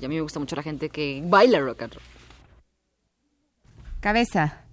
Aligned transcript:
Y 0.00 0.04
a 0.04 0.08
mí 0.08 0.16
me 0.16 0.20
gusta 0.20 0.40
mucho 0.40 0.56
la 0.56 0.62
gente 0.62 0.88
que 0.88 1.22
baila 1.24 1.60
rock 1.60 1.82
and 1.82 1.94
roll. 1.94 2.02
Cabeza. 4.00 4.64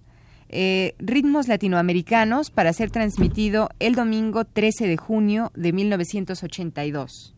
Eh, 0.48 0.94
ritmos 0.98 1.48
latinoamericanos 1.48 2.50
para 2.50 2.74
ser 2.74 2.90
transmitido 2.90 3.70
el 3.78 3.94
domingo 3.94 4.44
13 4.44 4.86
de 4.86 4.98
junio 4.98 5.50
de 5.54 5.72
1982. 5.72 7.34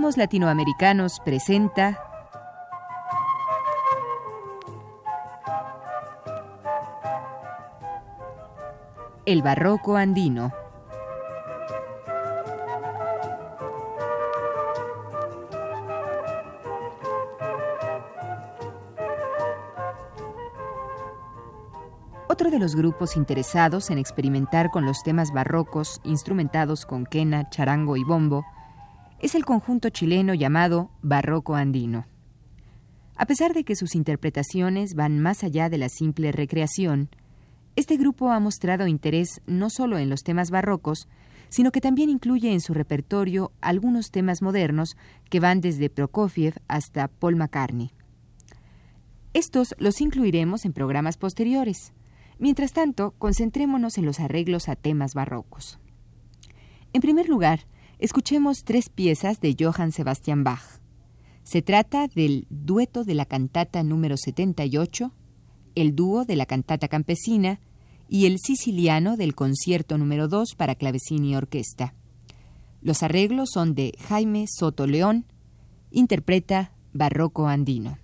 Latinoamericanos 0.00 1.20
presenta 1.20 2.02
El 9.26 9.42
Barroco 9.42 9.96
Andino. 9.96 10.52
Otro 22.26 22.50
de 22.50 22.58
los 22.58 22.74
grupos 22.74 23.16
interesados 23.16 23.90
en 23.90 23.98
experimentar 23.98 24.70
con 24.70 24.86
los 24.86 25.02
temas 25.02 25.30
barrocos 25.32 26.00
instrumentados 26.04 26.86
con 26.86 27.04
quena, 27.04 27.50
charango 27.50 27.96
y 27.96 28.02
bombo 28.02 28.44
es 29.20 29.34
el 29.34 29.44
conjunto 29.44 29.90
chileno 29.90 30.34
llamado 30.34 30.90
Barroco 31.02 31.54
Andino. 31.54 32.06
A 33.16 33.26
pesar 33.26 33.52
de 33.52 33.64
que 33.64 33.76
sus 33.76 33.94
interpretaciones 33.94 34.94
van 34.94 35.20
más 35.20 35.44
allá 35.44 35.68
de 35.68 35.76
la 35.76 35.90
simple 35.90 36.32
recreación, 36.32 37.10
este 37.76 37.98
grupo 37.98 38.30
ha 38.30 38.40
mostrado 38.40 38.86
interés 38.86 39.42
no 39.46 39.68
solo 39.68 39.98
en 39.98 40.08
los 40.08 40.22
temas 40.22 40.50
barrocos, 40.50 41.06
sino 41.50 41.70
que 41.70 41.82
también 41.82 42.08
incluye 42.08 42.52
en 42.52 42.60
su 42.60 42.72
repertorio 42.72 43.52
algunos 43.60 44.10
temas 44.10 44.40
modernos 44.40 44.96
que 45.28 45.40
van 45.40 45.60
desde 45.60 45.90
Prokofiev 45.90 46.54
hasta 46.66 47.08
Paul 47.08 47.36
McCartney. 47.36 47.92
Estos 49.34 49.74
los 49.78 50.00
incluiremos 50.00 50.64
en 50.64 50.72
programas 50.72 51.18
posteriores. 51.18 51.92
Mientras 52.38 52.72
tanto, 52.72 53.12
concentrémonos 53.18 53.98
en 53.98 54.06
los 54.06 54.18
arreglos 54.18 54.68
a 54.68 54.76
temas 54.76 55.12
barrocos. 55.12 55.78
En 56.92 57.02
primer 57.02 57.28
lugar, 57.28 57.60
escuchemos 58.00 58.64
tres 58.64 58.88
piezas 58.88 59.40
de 59.40 59.54
Johann 59.58 59.92
Sebastian 59.92 60.42
Bach. 60.42 60.80
Se 61.42 61.62
trata 61.62 62.08
del 62.08 62.46
dueto 62.48 63.04
de 63.04 63.14
la 63.14 63.26
cantata 63.26 63.82
número 63.82 64.16
78, 64.16 65.12
el 65.74 65.94
dúo 65.94 66.24
de 66.24 66.36
la 66.36 66.46
cantata 66.46 66.88
campesina 66.88 67.60
y 68.08 68.26
el 68.26 68.38
siciliano 68.38 69.16
del 69.16 69.34
concierto 69.34 69.98
número 69.98 70.28
2 70.28 70.54
para 70.56 70.74
clavecín 70.74 71.24
y 71.24 71.36
orquesta. 71.36 71.94
Los 72.82 73.02
arreglos 73.02 73.50
son 73.52 73.74
de 73.74 73.92
Jaime 74.08 74.46
Soto 74.48 74.86
León, 74.86 75.26
interpreta 75.90 76.72
Barroco 76.92 77.46
Andino. 77.46 77.98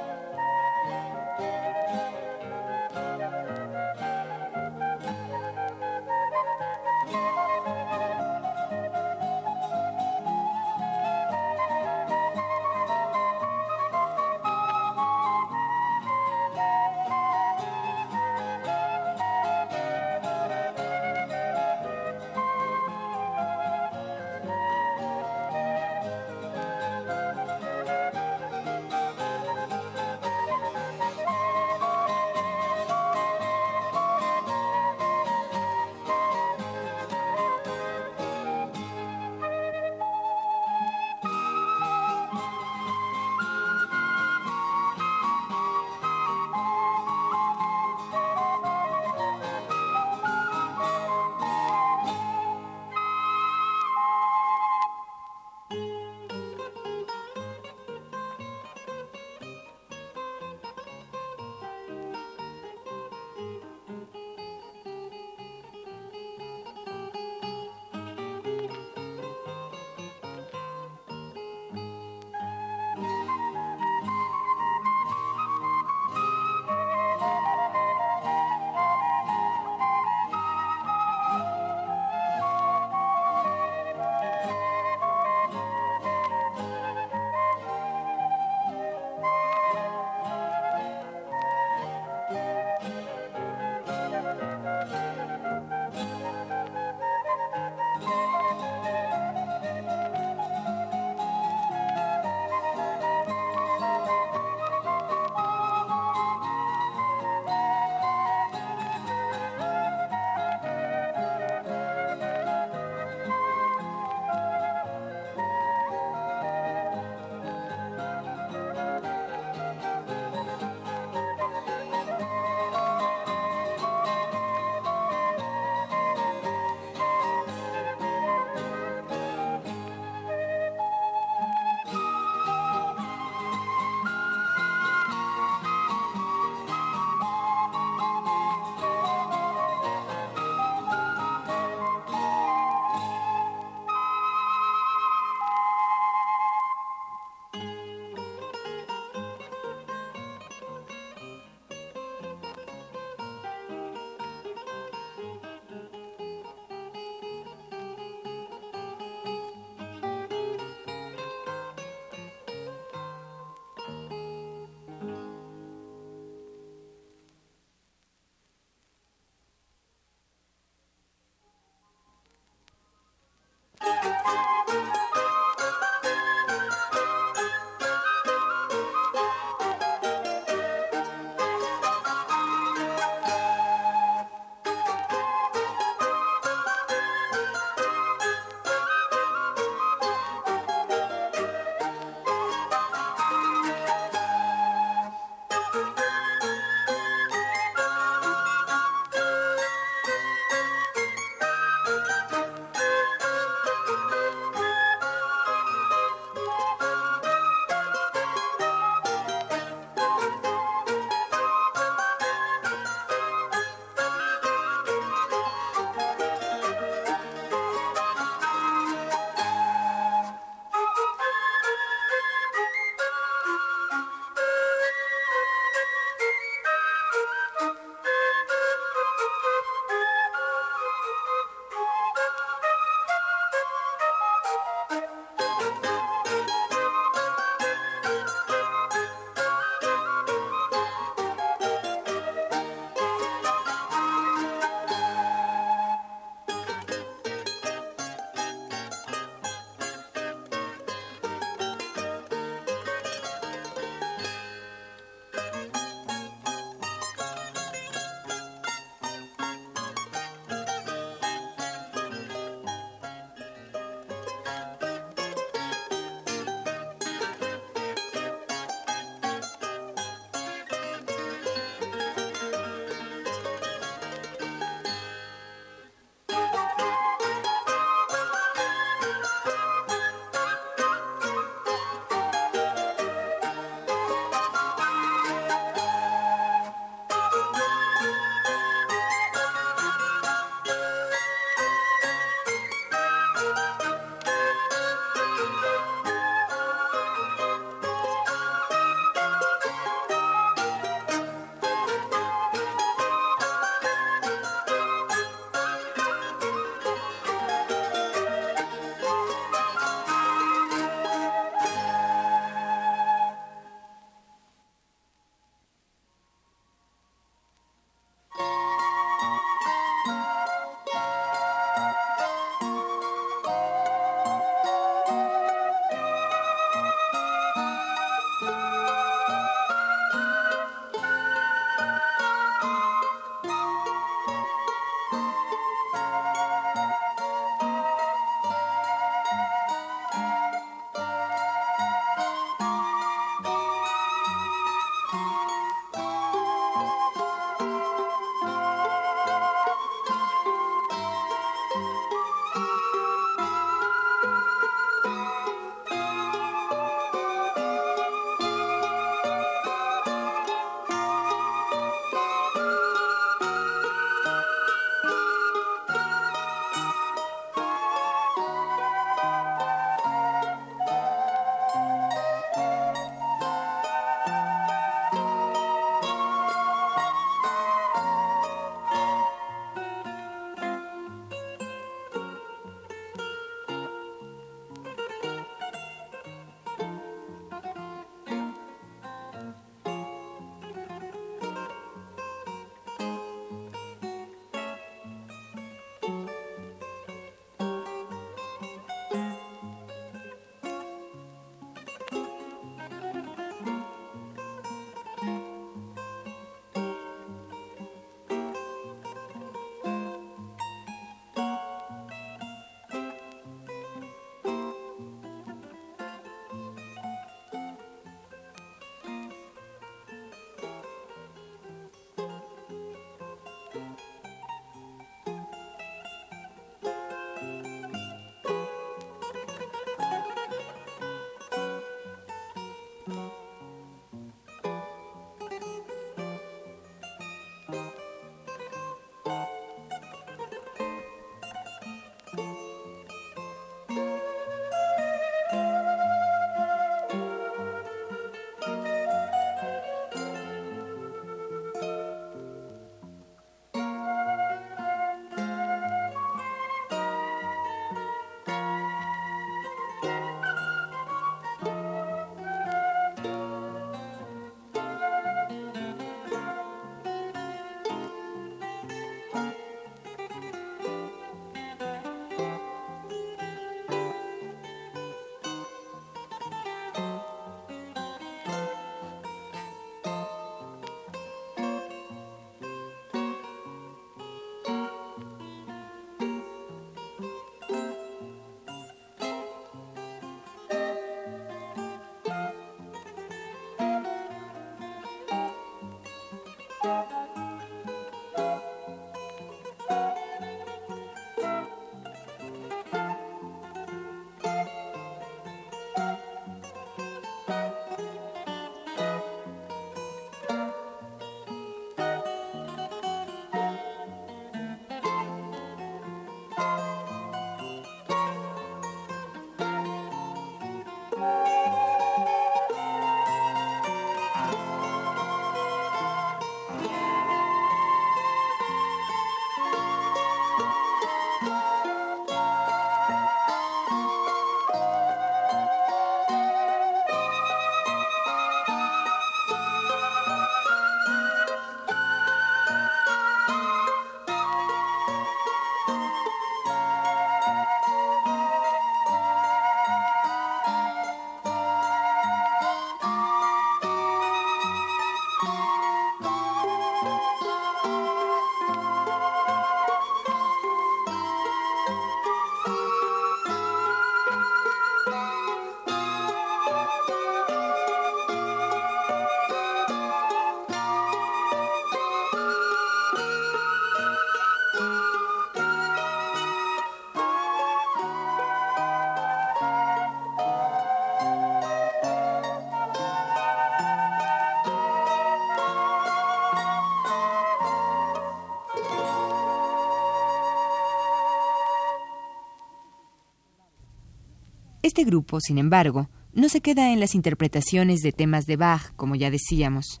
Este 594.86 595.02
grupo, 595.02 595.40
sin 595.40 595.58
embargo, 595.58 596.08
no 596.32 596.48
se 596.48 596.60
queda 596.60 596.92
en 596.92 597.00
las 597.00 597.16
interpretaciones 597.16 598.02
de 598.02 598.12
temas 598.12 598.46
de 598.46 598.56
Bach, 598.56 598.94
como 598.94 599.16
ya 599.16 599.32
decíamos. 599.32 600.00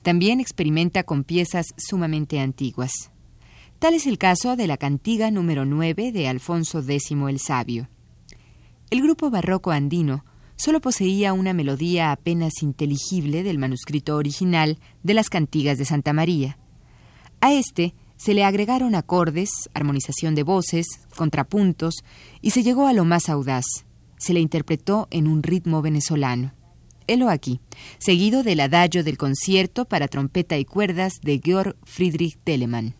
También 0.00 0.40
experimenta 0.40 1.02
con 1.02 1.22
piezas 1.22 1.66
sumamente 1.76 2.40
antiguas. 2.40 3.10
Tal 3.78 3.92
es 3.92 4.06
el 4.06 4.16
caso 4.16 4.56
de 4.56 4.66
la 4.66 4.78
cantiga 4.78 5.30
número 5.30 5.66
9 5.66 6.12
de 6.12 6.28
Alfonso 6.28 6.78
X 6.78 7.10
el 7.10 7.38
Sabio. 7.40 7.90
El 8.88 9.02
grupo 9.02 9.28
barroco 9.28 9.70
andino 9.70 10.24
solo 10.56 10.80
poseía 10.80 11.34
una 11.34 11.52
melodía 11.52 12.10
apenas 12.10 12.62
inteligible 12.62 13.42
del 13.42 13.58
manuscrito 13.58 14.16
original 14.16 14.78
de 15.02 15.12
las 15.12 15.28
cantigas 15.28 15.76
de 15.76 15.84
Santa 15.84 16.14
María. 16.14 16.56
A 17.42 17.52
este 17.52 17.94
se 18.16 18.32
le 18.32 18.44
agregaron 18.44 18.94
acordes, 18.94 19.50
armonización 19.74 20.34
de 20.34 20.42
voces, 20.42 20.86
contrapuntos, 21.18 21.96
y 22.40 22.52
se 22.52 22.62
llegó 22.62 22.86
a 22.86 22.94
lo 22.94 23.04
más 23.04 23.28
audaz. 23.28 23.66
Se 24.22 24.32
le 24.32 24.38
interpretó 24.38 25.08
en 25.10 25.26
un 25.26 25.42
ritmo 25.42 25.82
venezolano. 25.82 26.52
Helo 27.08 27.28
aquí, 27.28 27.58
seguido 27.98 28.44
del 28.44 28.60
adagio 28.60 29.02
del 29.02 29.18
concierto 29.18 29.84
para 29.84 30.06
trompeta 30.06 30.56
y 30.58 30.64
cuerdas 30.64 31.14
de 31.22 31.40
Georg 31.42 31.74
Friedrich 31.82 32.38
Telemann. 32.44 32.94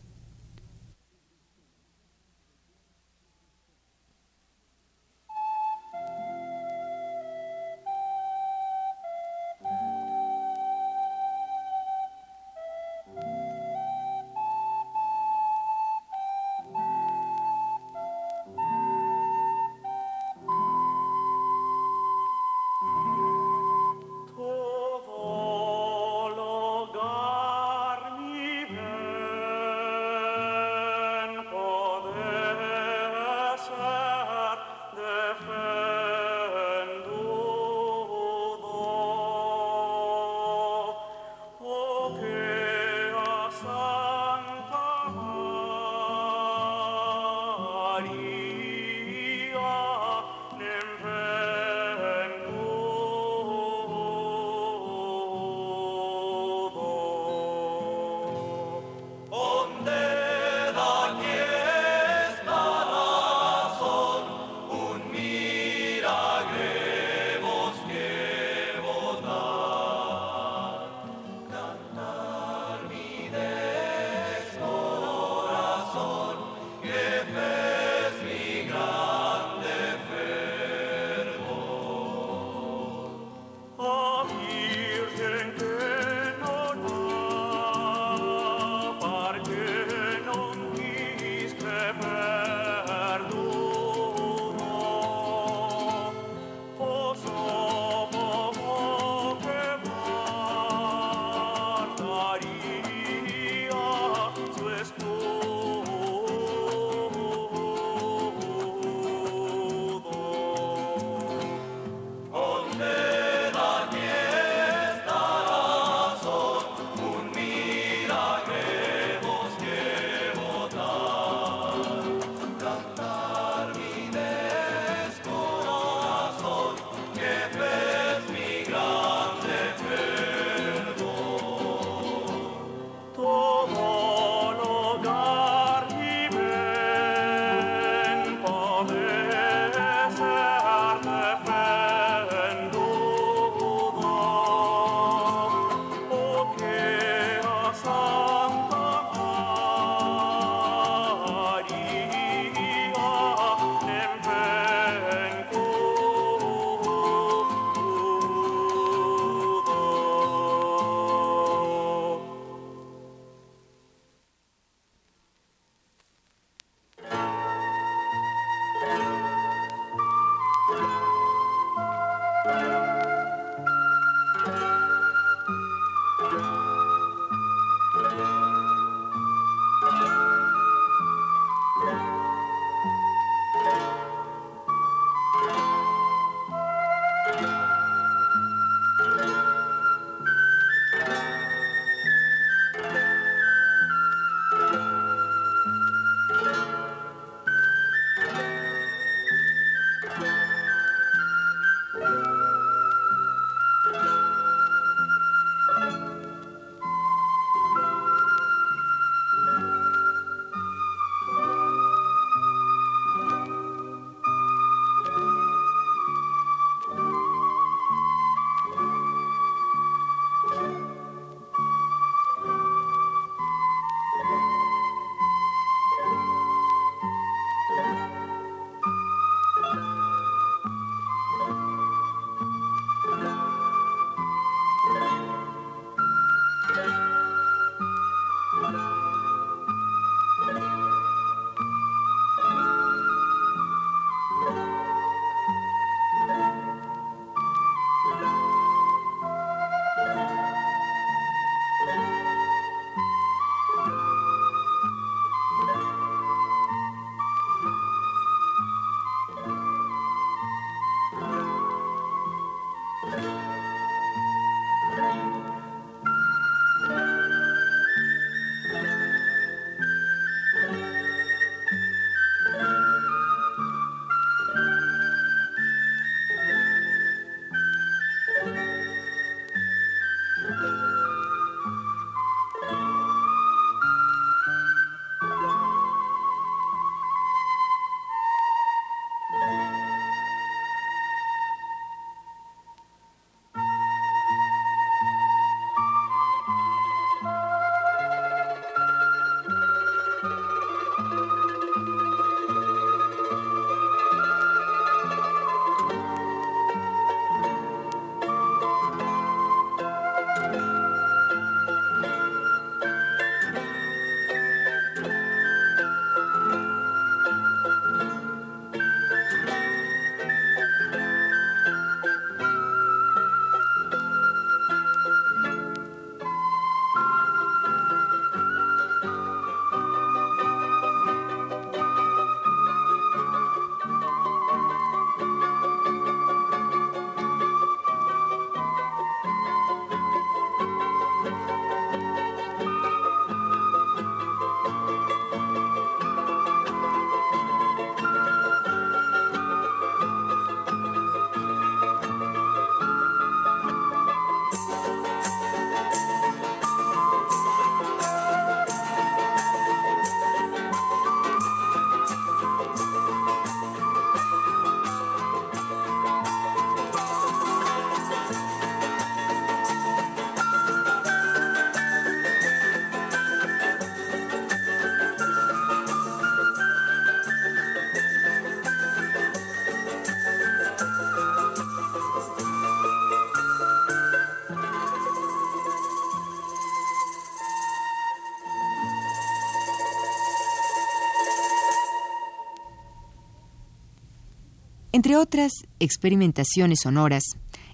Entre 395.03 395.17
otras 395.17 395.51
experimentaciones 395.81 396.83
sonoras, 396.85 397.25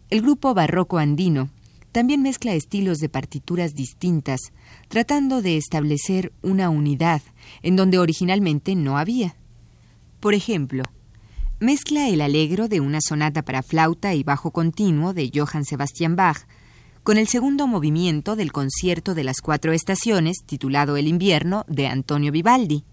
el 0.08 0.22
grupo 0.22 0.54
barroco 0.54 0.96
andino 0.96 1.50
también 1.92 2.22
mezcla 2.22 2.54
estilos 2.54 3.00
de 3.00 3.10
partituras 3.10 3.74
distintas, 3.74 4.40
tratando 4.88 5.42
de 5.42 5.58
establecer 5.58 6.32
una 6.40 6.70
unidad 6.70 7.20
en 7.60 7.76
donde 7.76 7.98
originalmente 7.98 8.74
no 8.76 8.96
había. 8.96 9.36
Por 10.20 10.32
ejemplo, 10.32 10.84
mezcla 11.60 12.08
el 12.08 12.22
alegro 12.22 12.66
de 12.66 12.80
una 12.80 13.00
sonata 13.02 13.42
para 13.42 13.62
flauta 13.62 14.14
y 14.14 14.22
bajo 14.22 14.50
continuo 14.50 15.12
de 15.12 15.30
Johann 15.30 15.66
Sebastian 15.66 16.16
Bach 16.16 16.46
con 17.02 17.18
el 17.18 17.28
segundo 17.28 17.66
movimiento 17.66 18.36
del 18.36 18.52
concierto 18.52 19.14
de 19.14 19.24
las 19.24 19.42
cuatro 19.42 19.74
estaciones 19.74 20.38
titulado 20.46 20.96
El 20.96 21.06
invierno 21.06 21.66
de 21.68 21.88
Antonio 21.88 22.32
Vivaldi, 22.32 22.84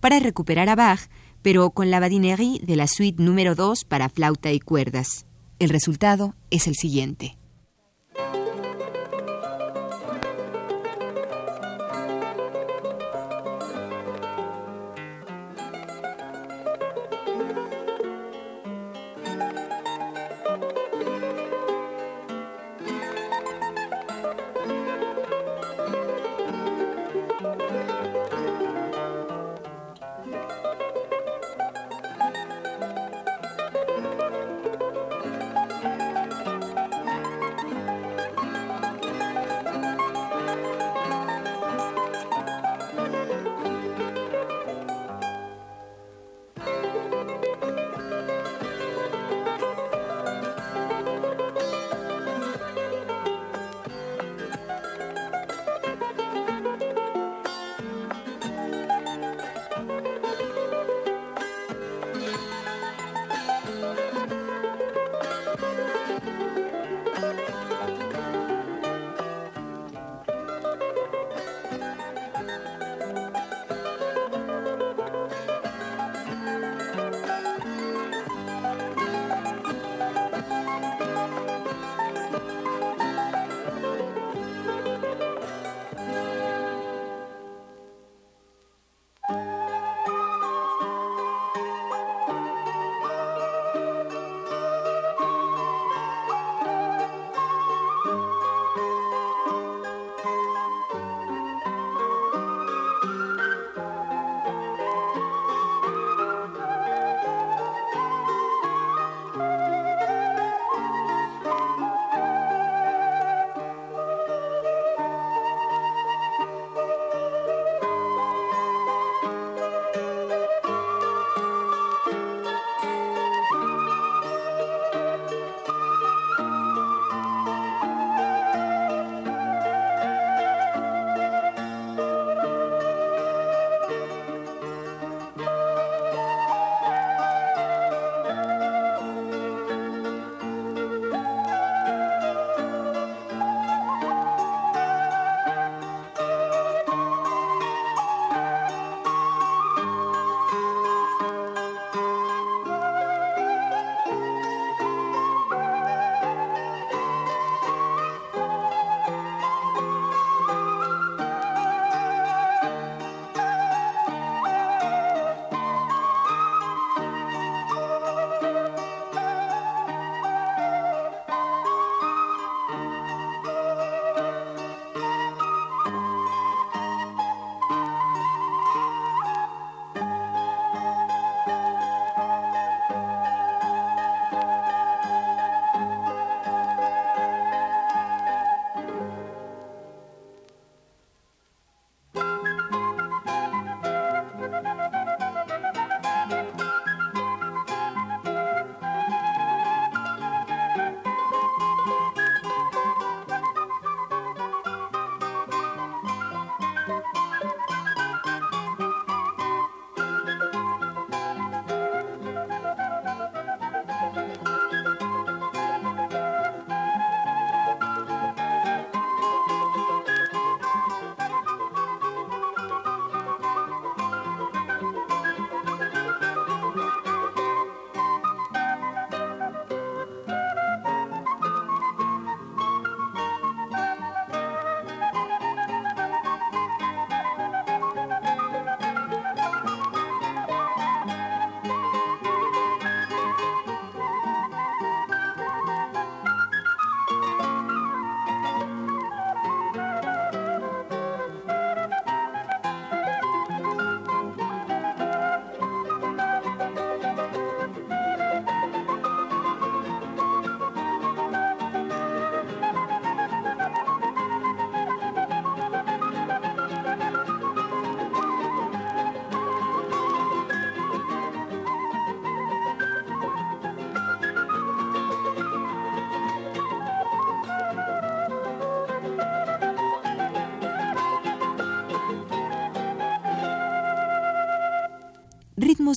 para 0.00 0.18
recuperar 0.18 0.68
a 0.68 0.74
Bach, 0.74 1.08
pero 1.44 1.68
con 1.72 1.90
la 1.90 2.00
badinerie 2.00 2.58
de 2.62 2.74
la 2.74 2.88
suite 2.88 3.22
número 3.22 3.54
2 3.54 3.84
para 3.84 4.08
flauta 4.08 4.50
y 4.50 4.60
cuerdas. 4.60 5.26
El 5.58 5.68
resultado 5.68 6.34
es 6.50 6.66
el 6.66 6.74
siguiente. 6.74 7.36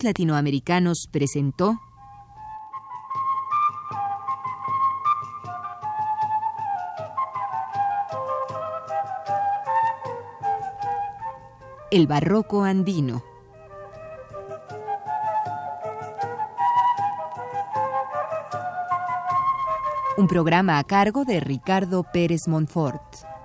Latinoamericanos 0.04 1.08
presentó 1.08 1.80
El 11.90 12.08
Barroco 12.08 12.64
Andino. 12.64 13.24
Un 20.18 20.28
programa 20.28 20.80
a 20.80 20.84
cargo 20.84 21.26
de 21.26 21.40
Ricardo 21.40 22.04
Pérez 22.04 22.48
Montfort. 22.48 23.37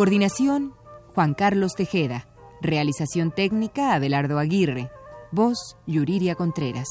Coordinación, 0.00 0.72
Juan 1.14 1.34
Carlos 1.34 1.74
Tejeda. 1.74 2.26
Realización 2.62 3.32
técnica, 3.32 3.92
Abelardo 3.92 4.38
Aguirre. 4.38 4.90
Voz, 5.30 5.76
Yuriria 5.86 6.36
Contreras. 6.36 6.88